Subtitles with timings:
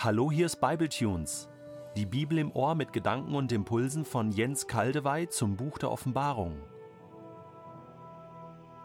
[0.00, 1.48] Hallo, hier ist Bibletunes.
[1.96, 6.54] Die Bibel im Ohr mit Gedanken und Impulsen von Jens Kaldewey zum Buch der Offenbarung.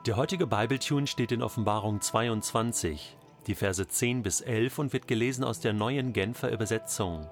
[0.07, 3.15] Der heutige Bibletune steht in Offenbarung 22,
[3.45, 7.29] die Verse 10 bis 11 und wird gelesen aus der neuen Genfer Übersetzung.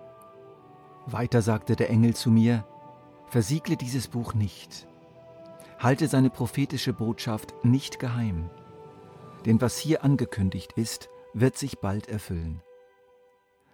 [1.08, 2.64] Weiter sagte der Engel zu mir,
[3.30, 4.86] versiegle dieses Buch nicht.
[5.80, 8.52] Halte seine prophetische Botschaft nicht geheim.
[9.48, 12.62] Denn was hier angekündigt ist, wird sich bald erfüllen.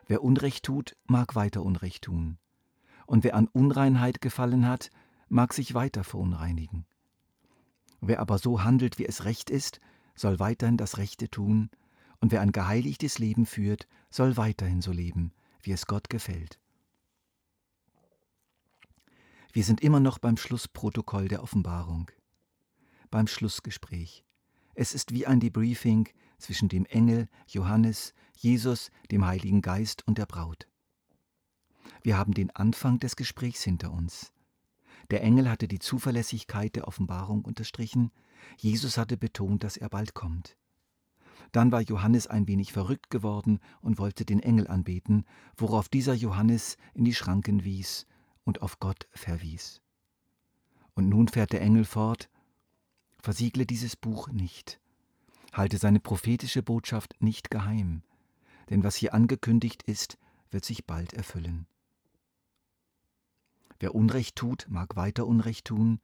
[0.07, 2.37] Wer Unrecht tut, mag weiter Unrecht tun.
[3.05, 4.89] Und wer an Unreinheit gefallen hat,
[5.29, 6.85] mag sich weiter verunreinigen.
[7.99, 9.79] Wer aber so handelt, wie es recht ist,
[10.15, 11.69] soll weiterhin das Rechte tun,
[12.19, 16.59] und wer ein geheiligtes Leben führt, soll weiterhin so leben, wie es Gott gefällt.
[19.53, 22.09] Wir sind immer noch beim Schlussprotokoll der Offenbarung,
[23.11, 24.26] beim Schlussgespräch.
[24.79, 30.27] Es ist wie ein Debriefing zwischen dem Engel, Johannes, Jesus, dem Heiligen Geist und der
[30.27, 30.67] Braut.
[32.03, 34.31] Wir haben den Anfang des Gesprächs hinter uns.
[35.09, 38.11] Der Engel hatte die Zuverlässigkeit der Offenbarung unterstrichen,
[38.59, 40.55] Jesus hatte betont, dass er bald kommt.
[41.51, 46.77] Dann war Johannes ein wenig verrückt geworden und wollte den Engel anbeten, worauf dieser Johannes
[46.93, 48.05] in die Schranken wies
[48.43, 49.81] und auf Gott verwies.
[50.93, 52.29] Und nun fährt der Engel fort,
[53.21, 54.79] versiegle dieses Buch nicht,
[55.53, 58.03] halte seine prophetische Botschaft nicht geheim,
[58.69, 60.17] denn was hier angekündigt ist,
[60.51, 61.67] wird sich bald erfüllen.
[63.79, 65.99] Wer Unrecht tut, mag weiter Unrecht tun,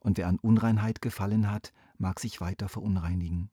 [0.00, 3.50] und wer an Unreinheit gefallen hat, mag sich weiter verunreinigen.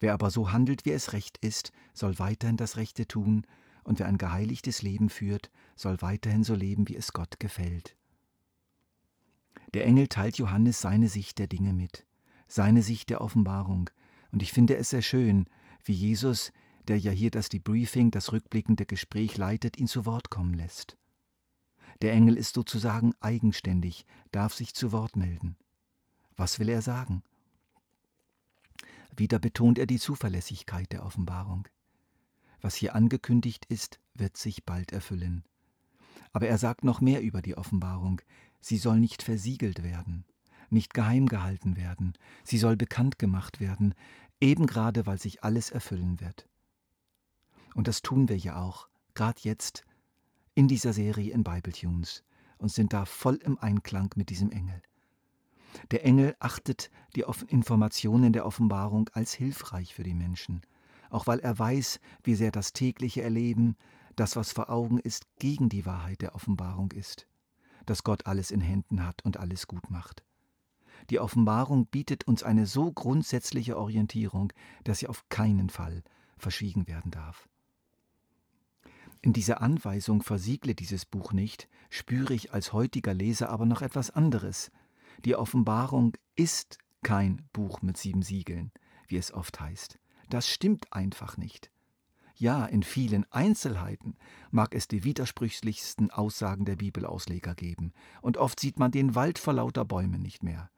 [0.00, 3.46] Wer aber so handelt, wie es recht ist, soll weiterhin das Rechte tun,
[3.84, 7.96] und wer ein geheiligtes Leben führt, soll weiterhin so leben, wie es Gott gefällt.
[9.74, 12.06] Der Engel teilt Johannes seine Sicht der Dinge mit,
[12.46, 13.90] seine Sicht der Offenbarung,
[14.30, 15.46] und ich finde es sehr schön,
[15.84, 16.52] wie Jesus,
[16.86, 20.96] der ja hier das Debriefing, das rückblickende Gespräch leitet, ihn zu Wort kommen lässt.
[22.00, 25.56] Der Engel ist sozusagen eigenständig, darf sich zu Wort melden.
[26.36, 27.22] Was will er sagen?
[29.16, 31.66] Wieder betont er die Zuverlässigkeit der Offenbarung.
[32.60, 35.44] Was hier angekündigt ist, wird sich bald erfüllen.
[36.32, 38.20] Aber er sagt noch mehr über die Offenbarung.
[38.68, 40.26] Sie soll nicht versiegelt werden,
[40.68, 42.12] nicht geheim gehalten werden,
[42.44, 43.94] sie soll bekannt gemacht werden,
[44.42, 46.46] eben gerade weil sich alles erfüllen wird.
[47.74, 49.86] Und das tun wir ja auch, gerade jetzt
[50.54, 52.24] in dieser Serie in Bible Tunes
[52.58, 54.82] und sind da voll im Einklang mit diesem Engel.
[55.90, 60.60] Der Engel achtet die Informationen der Offenbarung als hilfreich für die Menschen,
[61.08, 63.78] auch weil er weiß, wie sehr das tägliche Erleben,
[64.14, 67.26] das, was vor Augen ist, gegen die Wahrheit der Offenbarung ist,
[67.88, 70.22] dass Gott alles in Händen hat und alles gut macht.
[71.10, 74.52] Die Offenbarung bietet uns eine so grundsätzliche Orientierung,
[74.84, 76.02] dass sie auf keinen Fall
[76.36, 77.48] verschwiegen werden darf.
[79.20, 84.10] In dieser Anweisung versiegle dieses Buch nicht, spüre ich als heutiger Leser aber noch etwas
[84.10, 84.70] anderes.
[85.24, 88.70] Die Offenbarung ist kein Buch mit sieben Siegeln,
[89.08, 89.98] wie es oft heißt.
[90.28, 91.70] Das stimmt einfach nicht.
[92.38, 94.16] Ja, in vielen Einzelheiten
[94.52, 99.54] mag es die widersprüchlichsten Aussagen der Bibelausleger geben, und oft sieht man den Wald vor
[99.54, 100.70] lauter Bäumen nicht mehr.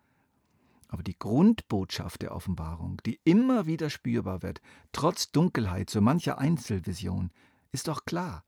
[0.89, 4.63] Aber die Grundbotschaft der Offenbarung, die immer wieder spürbar wird,
[4.93, 7.31] trotz Dunkelheit so mancher Einzelvision,
[7.73, 8.43] ist doch klar.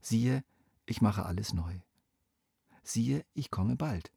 [0.00, 0.42] Siehe,
[0.86, 1.74] ich mache alles neu.
[2.82, 4.10] Siehe, ich komme bald.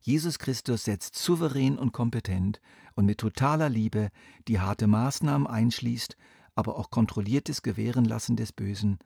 [0.00, 2.60] Jesus Christus setzt souverän und kompetent
[2.94, 4.10] und mit totaler Liebe,
[4.48, 6.16] die harte Maßnahmen einschließt,
[6.54, 8.98] aber auch kontrolliertes Gewährenlassen des Bösen,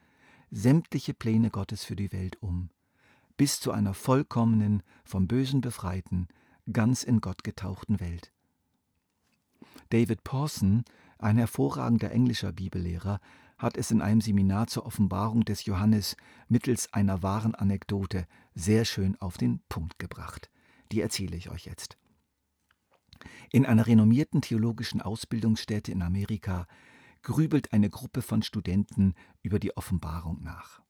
[0.50, 2.70] sämtliche Pläne Gottes für die Welt um,
[3.36, 6.28] bis zu einer vollkommenen, vom Bösen befreiten,
[6.72, 8.32] ganz in Gott getauchten Welt.
[9.90, 10.84] David Pawson,
[11.18, 13.20] ein hervorragender englischer Bibellehrer,
[13.58, 16.16] hat es in einem Seminar zur Offenbarung des Johannes
[16.48, 20.50] mittels einer wahren Anekdote sehr schön auf den Punkt gebracht.
[20.92, 21.96] Die erzähle ich euch jetzt.
[23.50, 26.66] In einer renommierten theologischen Ausbildungsstätte in Amerika
[27.22, 30.80] grübelt eine Gruppe von Studenten über die Offenbarung nach.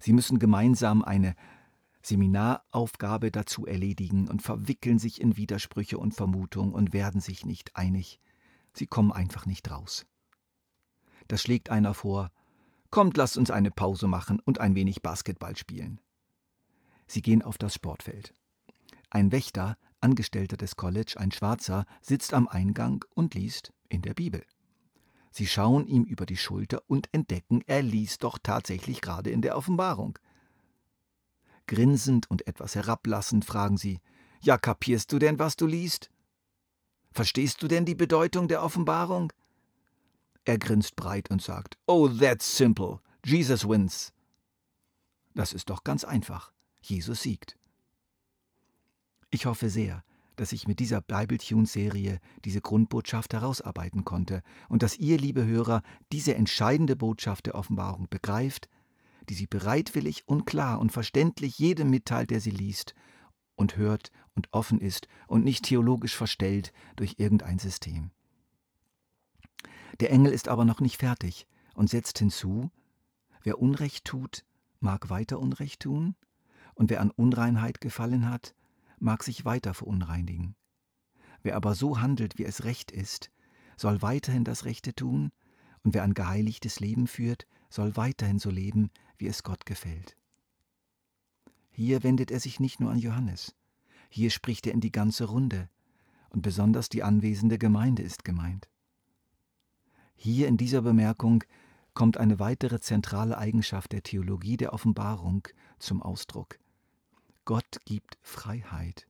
[0.00, 1.34] Sie müssen gemeinsam eine
[2.02, 8.20] Seminaraufgabe dazu erledigen und verwickeln sich in Widersprüche und Vermutungen und werden sich nicht einig.
[8.74, 10.06] Sie kommen einfach nicht raus.
[11.28, 12.30] Da schlägt einer vor,
[12.90, 16.00] kommt, lasst uns eine Pause machen und ein wenig Basketball spielen.
[17.06, 18.34] Sie gehen auf das Sportfeld.
[19.10, 24.44] Ein Wächter, Angestellter des College, ein Schwarzer, sitzt am Eingang und liest in der Bibel.
[25.32, 29.56] Sie schauen ihm über die Schulter und entdecken, er liest doch tatsächlich gerade in der
[29.56, 30.18] Offenbarung.
[31.66, 34.00] Grinsend und etwas herablassend fragen sie,
[34.42, 36.10] ja, kapierst du denn, was du liest?
[37.12, 39.32] Verstehst du denn die Bedeutung der Offenbarung?
[40.44, 43.00] Er grinst breit und sagt, Oh, that's simple.
[43.24, 44.12] Jesus wins.
[45.34, 46.52] Das ist doch ganz einfach.
[46.82, 47.56] Jesus siegt.
[49.30, 50.04] Ich hoffe sehr,
[50.42, 56.34] dass ich mit dieser Bible-Tune-Serie diese Grundbotschaft herausarbeiten konnte und dass ihr, liebe Hörer, diese
[56.34, 58.68] entscheidende Botschaft der Offenbarung begreift,
[59.28, 62.96] die sie bereitwillig und klar und verständlich jedem mitteilt, der sie liest
[63.54, 68.10] und hört und offen ist und nicht theologisch verstellt durch irgendein System.
[70.00, 72.72] Der Engel ist aber noch nicht fertig und setzt hinzu,
[73.44, 74.44] wer Unrecht tut,
[74.80, 76.16] mag weiter Unrecht tun,
[76.74, 78.56] und wer an Unreinheit gefallen hat,
[79.02, 80.54] mag sich weiter verunreinigen.
[81.42, 83.30] Wer aber so handelt, wie es recht ist,
[83.76, 85.32] soll weiterhin das Rechte tun,
[85.82, 90.16] und wer ein geheiligtes Leben führt, soll weiterhin so leben, wie es Gott gefällt.
[91.70, 93.56] Hier wendet er sich nicht nur an Johannes,
[94.08, 95.68] hier spricht er in die ganze Runde,
[96.30, 98.68] und besonders die anwesende Gemeinde ist gemeint.
[100.14, 101.42] Hier in dieser Bemerkung
[101.94, 106.61] kommt eine weitere zentrale Eigenschaft der Theologie der Offenbarung zum Ausdruck.
[107.44, 109.08] Gott gibt Freiheit.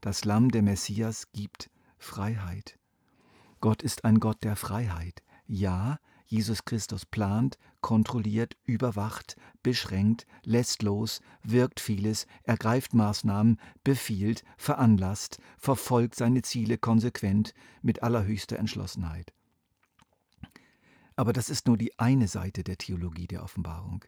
[0.00, 2.80] Das Lamm der Messias gibt Freiheit.
[3.60, 5.22] Gott ist ein Gott der Freiheit.
[5.46, 15.38] Ja, Jesus Christus plant, kontrolliert, überwacht, beschränkt, lässt los, wirkt vieles, ergreift Maßnahmen, befiehlt, veranlasst,
[15.58, 19.32] verfolgt seine Ziele konsequent mit allerhöchster Entschlossenheit.
[21.14, 24.04] Aber das ist nur die eine Seite der Theologie der Offenbarung.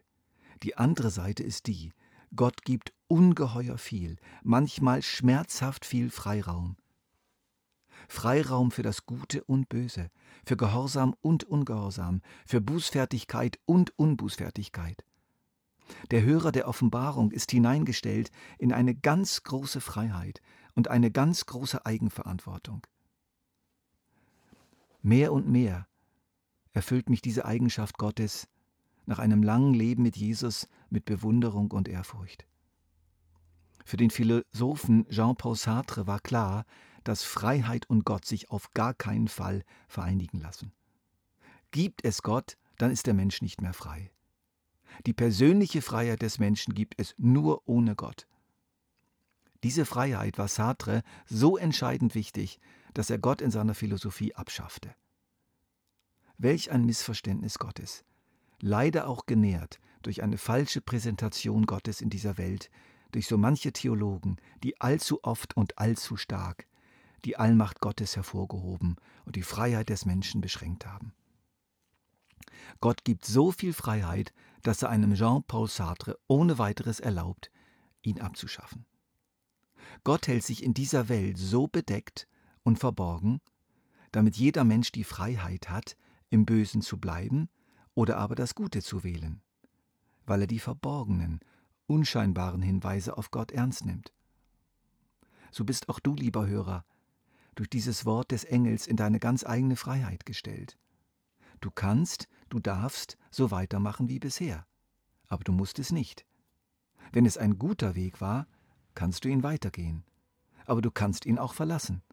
[0.65, 1.93] Die andere Seite ist die,
[2.35, 6.77] Gott gibt ungeheuer viel, manchmal schmerzhaft viel Freiraum.
[8.09, 10.11] Freiraum für das Gute und Böse,
[10.45, 15.05] für Gehorsam und Ungehorsam, für Bußfertigkeit und Unbußfertigkeit.
[16.11, 20.41] Der Hörer der Offenbarung ist hineingestellt in eine ganz große Freiheit
[20.75, 22.87] und eine ganz große Eigenverantwortung.
[25.03, 25.87] Mehr und mehr
[26.73, 28.49] erfüllt mich diese Eigenschaft Gottes
[29.09, 32.47] nach einem langen Leben mit Jesus mit Bewunderung und Ehrfurcht.
[33.85, 36.67] Für den Philosophen Jean-Paul Sartre war klar,
[37.05, 40.73] dass Freiheit und Gott sich auf gar keinen Fall vereinigen lassen.
[41.71, 44.11] Gibt es Gott, dann ist der Mensch nicht mehr frei.
[45.07, 48.27] Die persönliche Freiheit des Menschen gibt es nur ohne Gott.
[49.63, 52.61] Diese Freiheit war Sartre so entscheidend wichtig,
[52.93, 54.95] dass er Gott in seiner Philosophie abschaffte.
[56.37, 58.05] Welch ein Missverständnis Gottes
[58.61, 62.71] leider auch genährt durch eine falsche Präsentation Gottes in dieser Welt,
[63.13, 66.67] durch so manche Theologen, die allzu oft und allzu stark
[67.25, 71.13] die Allmacht Gottes hervorgehoben und die Freiheit des Menschen beschränkt haben.
[72.81, 74.33] Gott gibt so viel Freiheit,
[74.63, 77.51] dass er einem Jean-Paul Sartre ohne weiteres erlaubt,
[78.03, 78.87] ihn abzuschaffen.
[80.05, 82.29] Gott hält sich in dieser Welt so bedeckt
[82.63, 83.41] und verborgen,
[84.13, 85.97] damit jeder Mensch die Freiheit hat,
[86.31, 87.49] im Bösen zu bleiben
[87.99, 89.43] oder aber das Gute zu wählen,
[90.25, 91.41] weil er die verborgenen,
[91.89, 94.13] unscheinbaren Hinweise auf Gott ernst nimmt.
[95.51, 96.85] So bist auch du, lieber Hörer,
[97.57, 100.79] durch dieses Wort des Engels in deine ganz eigene Freiheit gestellt.
[101.61, 104.65] Du kannst, du darfst so weitermachen wie bisher,
[105.27, 106.25] aber du musst es nicht.
[107.11, 108.47] Wenn es ein guter Weg war,
[108.95, 110.05] kannst du ihn weitergehen,
[110.67, 112.05] aber du kannst ihn auch verlassen.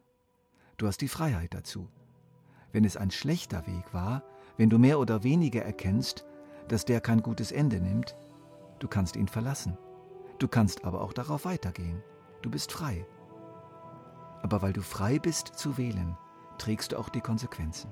[0.78, 1.88] Du hast die Freiheit dazu.
[2.72, 4.24] Wenn es ein schlechter Weg war,
[4.56, 6.24] wenn du mehr oder weniger erkennst,
[6.68, 8.16] dass der kein gutes Ende nimmt,
[8.78, 9.78] du kannst ihn verlassen.
[10.38, 12.02] Du kannst aber auch darauf weitergehen.
[12.42, 13.06] Du bist frei.
[14.42, 16.16] Aber weil du frei bist zu wählen,
[16.58, 17.90] trägst du auch die Konsequenzen.